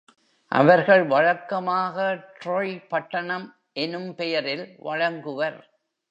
[0.51, 1.97] அவர்கள் வழக்கமாக
[2.37, 3.45] ”ட்ரொய் பட்டணம்”
[3.83, 5.59] எனும் பெயரில் வழங்குவர்.